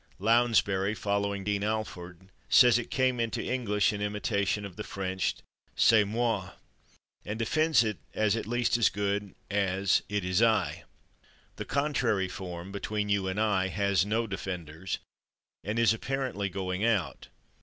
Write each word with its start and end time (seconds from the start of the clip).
Lounsbury, 0.17 0.95
following 0.95 1.43
Dean 1.43 1.63
Alford, 1.63 2.29
says 2.49 2.79
it 2.79 2.89
came 2.89 3.19
into 3.19 3.39
English 3.39 3.93
in 3.93 4.01
imitation 4.01 4.65
of 4.65 4.75
the 4.75 4.83
French 4.83 5.35
/c'est 5.77 6.07
moi/, 6.07 6.53
and 7.23 7.37
defends 7.37 7.83
it 7.83 7.99
as 8.15 8.35
at 8.35 8.47
least 8.47 8.77
as 8.77 8.89
good 8.89 9.35
as 9.51 10.01
"it 10.09 10.25
is 10.25 10.41
/I/." 10.41 10.85
The 11.57 11.65
contrary 11.65 12.27
form, 12.29 12.71
"between 12.71 13.09
you 13.09 13.27
and 13.27 13.37
/I/," 13.37 13.69
has 13.69 14.03
no 14.03 14.25
defenders, 14.25 14.97
and 15.63 15.77
is 15.77 15.93
apparently 15.93 16.49
going 16.49 16.83
out. 16.83 17.27